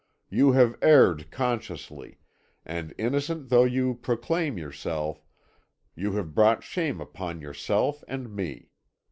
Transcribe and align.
You 0.31 0.53
have 0.53 0.79
erred 0.81 1.29
consciously, 1.29 2.17
and 2.65 2.91
innocent 2.97 3.49
though 3.49 3.65
you 3.65 3.93
proclaim 3.93 4.57
yourself, 4.57 5.23
you 5.93 6.13
have 6.13 6.33
brought 6.33 6.63
shame 6.63 6.99
upon 6.99 7.39
yourself 7.39 8.03
and 8.07 8.35
me. 8.35 8.71